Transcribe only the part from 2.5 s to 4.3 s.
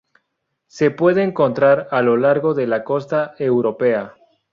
de la costa europea.